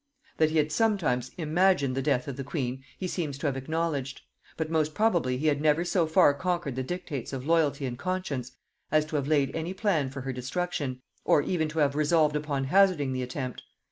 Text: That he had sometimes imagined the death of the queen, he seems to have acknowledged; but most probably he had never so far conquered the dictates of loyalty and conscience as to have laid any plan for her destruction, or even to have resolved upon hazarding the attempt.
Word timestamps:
That 0.37 0.49
he 0.49 0.57
had 0.57 0.71
sometimes 0.71 1.29
imagined 1.37 1.95
the 1.95 2.01
death 2.01 2.27
of 2.27 2.35
the 2.35 2.43
queen, 2.43 2.83
he 2.97 3.07
seems 3.07 3.37
to 3.37 3.45
have 3.45 3.55
acknowledged; 3.55 4.21
but 4.57 4.71
most 4.71 4.95
probably 4.95 5.37
he 5.37 5.45
had 5.45 5.61
never 5.61 5.85
so 5.85 6.07
far 6.07 6.33
conquered 6.33 6.75
the 6.75 6.81
dictates 6.81 7.33
of 7.33 7.45
loyalty 7.45 7.85
and 7.85 7.99
conscience 7.99 8.53
as 8.91 9.05
to 9.05 9.15
have 9.17 9.27
laid 9.27 9.55
any 9.55 9.75
plan 9.75 10.09
for 10.09 10.21
her 10.21 10.33
destruction, 10.33 11.03
or 11.23 11.43
even 11.43 11.69
to 11.69 11.77
have 11.77 11.95
resolved 11.95 12.35
upon 12.35 12.63
hazarding 12.63 13.13
the 13.13 13.21
attempt. 13.21 13.61